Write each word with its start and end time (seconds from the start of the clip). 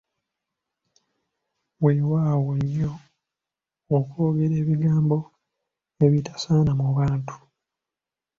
Weewaawo 1.83 2.51
nnyo 2.59 2.91
okwogera 3.97 4.55
ebigambo 4.63 5.17
ebitasaana 6.05 6.71
mu 6.79 6.87
bantu. 6.97 7.35